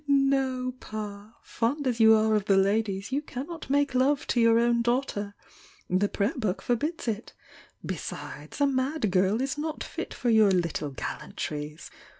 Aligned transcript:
"No, 0.07 0.71
Pa! 0.79 1.35
Fond 1.43 1.85
as 1.85 1.99
you 1.99 2.15
are 2.15 2.33
of 2.33 2.45
the 2.45 2.57
ladies, 2.57 3.11
you 3.11 3.21
can 3.21 3.45
not 3.45 3.69
make 3.69 3.93
love 3.93 4.25
to 4.29 4.39
your 4.41 4.57
own 4.57 4.81
daughter! 4.81 5.35
The 5.91 6.09
Prayer 6.09 6.33
Book 6.35 6.63
forbids! 6.63 7.07
Besides, 7.85 8.59
a 8.59 8.65
mad 8.65 9.11
girl 9.11 9.43
is 9.43 9.59
not 9.59 9.83
fit 9.83 10.11
for 10.11 10.31
your 10.31 10.49
little 10.49 10.89
gallantries! 10.89 11.91